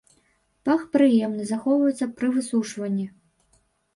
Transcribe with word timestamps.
Пах 0.67 0.85
прыемны, 0.93 1.43
захоўваецца 1.51 2.05
пры 2.21 2.27
высушванні. 2.37 3.05